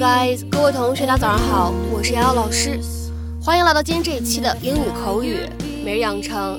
[0.00, 0.48] Guys！
[0.50, 2.80] 各位同学，大家早上好，我是瑶瑶老师，
[3.44, 5.46] 欢迎来到今天这一期的英语口语
[5.84, 6.58] 每日养成。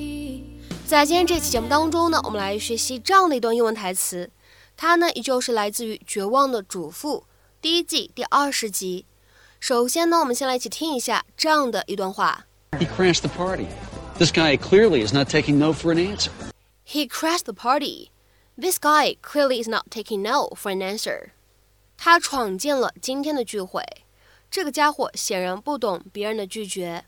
[0.86, 4.30] 在今天这期节目当中呢，我们来学习这样的一段英文台词，
[4.76, 7.18] 它呢依旧是来自于《绝望的主妇》
[7.60, 9.06] 第一季第二十集。
[9.58, 12.46] 首先呢，我们先来一起听一下这样的一段话。
[12.78, 13.66] He crashed the party.
[14.18, 16.30] This guy clearly is not taking no for an answer.
[16.86, 18.10] He crashed the party.
[18.56, 21.32] This guy clearly is not taking no for an answer.
[21.97, 23.83] 他闯进了今天的聚会，
[24.49, 27.05] 这个家伙显然不懂别人的拒绝。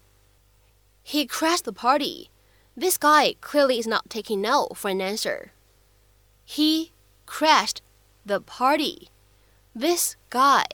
[1.06, 2.30] He crashed the party.
[2.76, 5.50] This guy clearly is not taking no for an answer.
[6.46, 6.92] He
[7.26, 7.78] crashed
[8.26, 9.10] the party.
[9.76, 10.66] This guy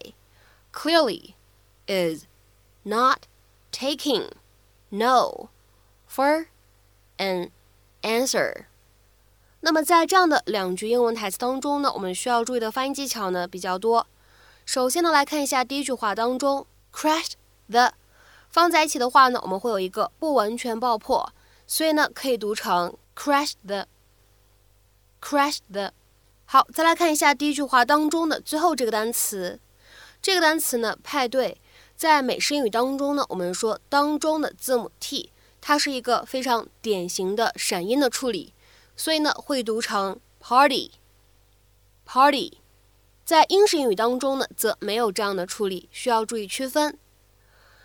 [0.71, 1.35] clearly
[1.87, 2.25] is
[2.83, 3.27] not
[3.71, 4.29] taking
[4.89, 5.49] no
[6.07, 6.47] for
[7.17, 7.51] an
[8.01, 8.67] answer.
[9.60, 14.06] 那么在这样的两句英文台词当中呢，我们需要注意的发音技巧呢比较多。
[14.64, 17.32] 首先呢，来看一下第一句话当中，crash
[17.70, 17.92] the
[18.48, 21.32] 放在一起的话呢，我们会有一个不完全爆破。
[21.66, 23.86] 所以呢，可以读成 crash the。
[25.20, 25.92] crash the。
[26.46, 29.60] 好，再来看一下第一句话当中的最后这个单词，
[30.22, 31.60] 这个单词呢，派对，
[31.94, 38.52] 在美式英语当中呢，我们说当中的字母 t，它是一个非常典型的闪音的处理，
[39.00, 40.90] 所以呢，会读成 party，party。
[43.24, 46.98] 在英式英语当中呢，则没有这样的处理，需要注意区分。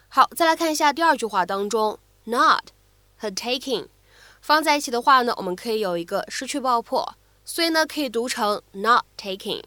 [0.10, 2.72] 好，再来看一下第二句话当中，not。
[3.16, 3.88] 和 taking
[4.42, 9.64] 放在一起的话呢，我们可以有一个失去爆破，所以呢可以读成 not taking，not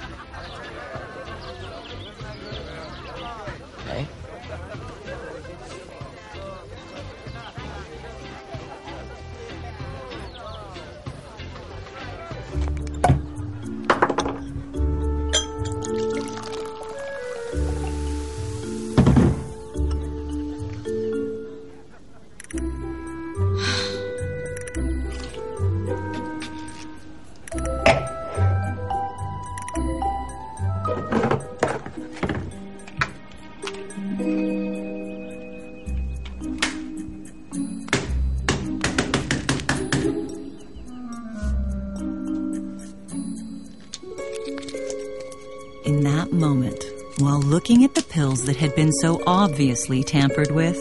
[47.63, 50.77] Looking at the pills that had been so obviously tampered with,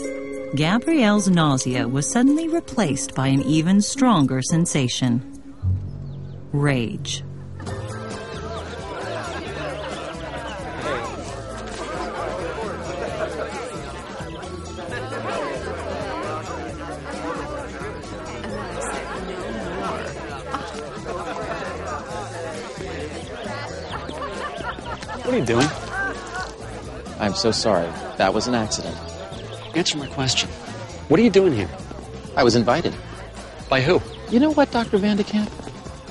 [0.56, 5.22] Gabrielle's nausea was suddenly replaced by an even stronger sensation
[6.50, 7.22] rage.
[25.22, 25.91] What are you doing?
[27.22, 27.88] I'm so sorry.
[28.16, 28.96] That was an accident.
[29.76, 30.50] Answer my question.
[31.06, 31.70] What are you doing here?
[32.34, 32.92] I was invited.
[33.68, 34.02] By who?
[34.28, 34.98] You know what, Dr.
[34.98, 35.48] Vandekamp?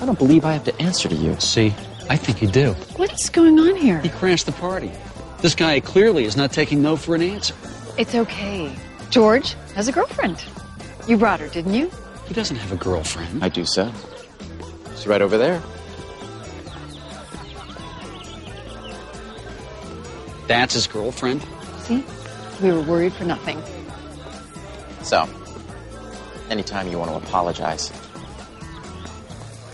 [0.01, 1.37] I don't believe I have to answer to you.
[1.41, 1.75] See,
[2.09, 2.71] I think you do.
[2.95, 3.99] What's going on here?
[3.99, 4.89] He crashed the party.
[5.41, 7.55] This guy clearly is not taking no for an answer.
[7.97, 8.73] It's okay.
[9.09, 10.41] George has a girlfriend.
[11.09, 11.91] You brought her, didn't you?
[12.25, 13.43] He doesn't have a girlfriend.
[13.43, 13.91] I do so.
[14.95, 15.61] She's right over there.
[20.47, 21.45] That's his girlfriend.
[21.79, 22.03] See?
[22.61, 23.61] We were worried for nothing.
[25.03, 25.27] So,
[26.49, 27.91] anytime you want to apologize.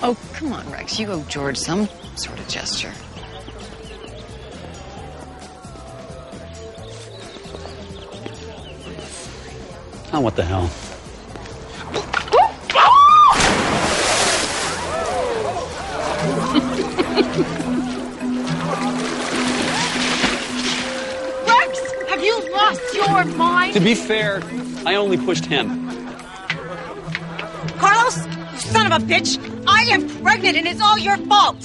[0.02, 1.00] Oh, come on, Rex.
[1.00, 2.94] You owe George some sort of gesture.
[10.14, 10.70] Oh, what the hell?
[22.95, 23.73] You're mine.
[23.75, 24.43] To be fair,
[24.85, 25.89] I only pushed him.
[27.79, 29.39] Carlos, you son of a bitch!
[29.67, 31.57] I am pregnant and it's all your fault!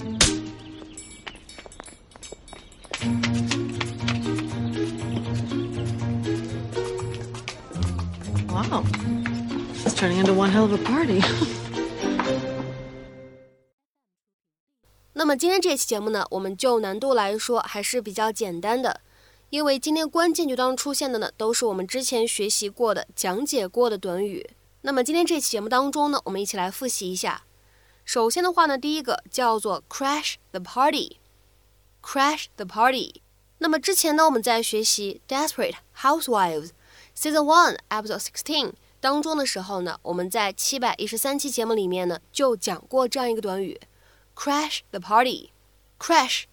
[8.50, 8.84] Wow.
[9.86, 11.22] It's turning into one hell of a party.
[15.14, 19.02] 那么今天这期节目呢，我们就难度来说还是比较简单的，
[19.53, 24.49] 因为今天关键句当中出现的呢，都是我们之前学习过的、讲解过的短语。
[24.81, 27.45] 那么今天这期节目当中呢，我们一起来复习一下。
[28.03, 33.21] 首先的话呢，第一个叫做 crash the party，crash the party。
[33.59, 36.71] 那么之前呢，我们在学习 Desperate Housewives
[37.15, 43.79] Season One Episode Sixteen 当中的时候呢，我们在七百一十三期节目里面呢，就讲过这样一个短语
[44.35, 46.45] ，crash the party”，crash。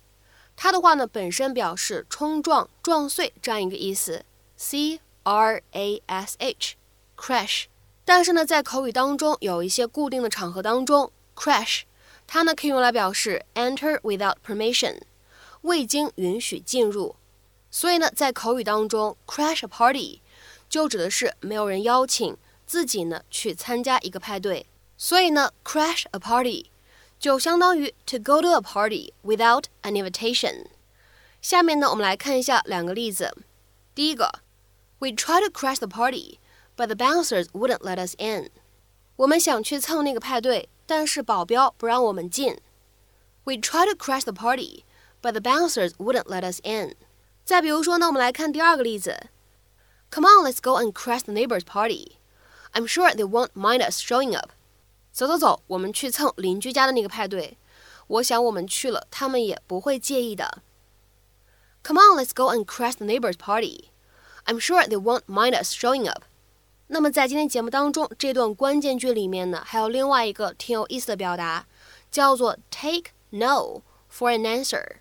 [0.61, 4.25] 它的话呢，本身表示冲撞、撞碎这样一个意思
[4.57, 7.67] ，c r a s h，crash。
[8.03, 11.83] 但是呢，在口语当中有一些固定的场合当中，crash
[12.27, 14.99] 它呢可以用来表示 enter without permission，
[15.61, 17.15] 未经允许进入。
[17.71, 20.19] 所以呢，在口语当中，crash a party
[20.67, 22.35] 就指的是没有人邀请
[22.67, 24.65] 自己呢去参加一个派对。
[24.97, 26.69] 所以呢，crash a party
[27.18, 30.66] 就相当于 to go to a party without an invitation。
[31.40, 33.36] 下面呢，我们来看一下两个例子。
[33.94, 34.40] 第一个，
[34.98, 38.50] We try to crash the party。But the bouncers wouldn't let us in。
[39.14, 42.58] 我们想去蹭那个派对，但是保镖不让我们进。
[43.44, 44.82] We tried to crash the party,
[45.22, 46.96] but the bouncers wouldn't let us in。
[47.44, 49.28] 再比如说呢，我们来看第二个例子。
[50.10, 52.16] Come on, let's go and crash the neighbor's party.
[52.72, 54.50] I'm sure they won't mind us showing up。
[55.11, 57.57] 走走走，我们去蹭邻居家的那个派对。
[58.07, 60.63] 我想我们去了，他们也不会介意的。
[61.83, 63.89] Come on, let's go and crash the neighbor's party.
[64.45, 66.23] I'm sure they won't mind us showing up。
[66.87, 71.67] 那么在今天节目当中，这段关键句里面呢，还有另外一个挺有意思的表达，
[72.09, 74.97] 叫做 take no for an answer。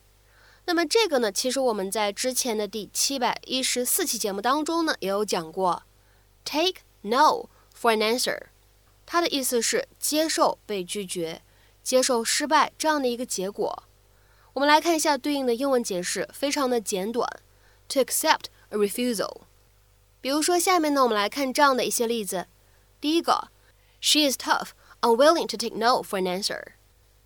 [0.66, 5.84] 那么这个呢，其实我们在之前的第七百一十四期节目当中呢，也有讲过
[6.44, 8.38] ，take no for an answer，
[9.07, 11.41] 它的意思是接受被拒绝、
[11.83, 13.83] 接受失败这样的一个结果。
[14.53, 17.27] 我们来看一下对应的英文解释，非常的简短，
[17.89, 19.41] to accept a refusal。
[20.21, 22.47] 比如说，下面呢，我们来看这样的一些例子。
[23.01, 23.49] 第一个，
[23.99, 24.69] She is tough,
[25.01, 26.73] unwilling to take no for an answer。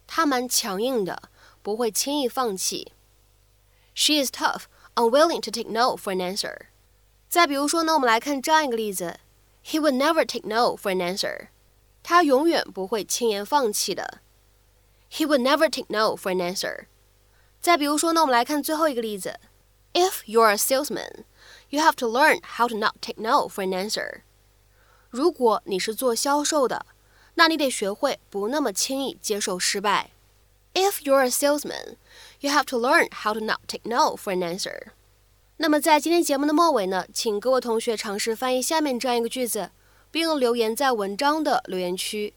[0.07, 1.23] 她蛮强硬的，
[1.61, 2.93] 不会轻易放弃。
[3.93, 4.63] She is tough,
[4.95, 6.67] unwilling to take no for an answer。
[7.29, 9.19] 再比如说呢，我们来看这样一个例子：
[9.65, 11.49] He would never take no for an answer。
[12.02, 14.20] 他永远不会轻言放弃的。
[15.10, 16.86] He would never take no for an answer。
[17.60, 19.38] 再比如说呢，我们来看最后一个例子
[19.92, 21.24] ：If you're a salesman。
[21.70, 24.20] You have to learn how to not take no for an answer。
[25.08, 26.84] 如果你是做销售的，
[27.34, 30.10] 那你得学会不那么轻易接受失败。
[30.74, 31.96] If you're a salesman,
[32.40, 34.88] you have to learn how to not take no for an answer。
[35.56, 39.70] 那么在今天节目的末尾呢，请各位同学尝试翻译下面这样一个句子，
[40.12, 42.34] 并留言在文章的留言区。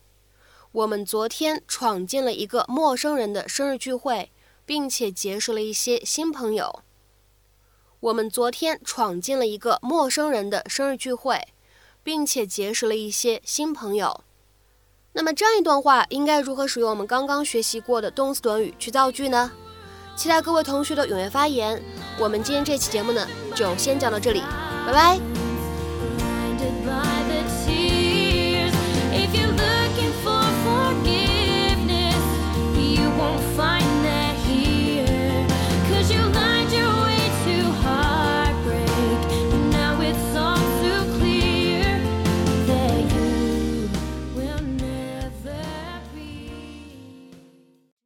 [0.72, 4.32] 我们昨天闯进了一个陌生人的生日聚会，
[4.66, 6.82] 并且结识了一些新朋友。
[8.00, 11.48] 我们昨天闯进了一个陌生人的生日聚会，
[12.04, 14.22] 并且结识了一些新朋友。
[15.14, 19.52] 那么这样一段话应该如何使用我们刚刚学习过的动词短语去造句呢？
[20.18, 21.82] 期待各位同学的踊跃发言。
[22.20, 24.42] 我们今天这期节目呢，就先讲到这里，
[24.86, 25.45] 拜拜。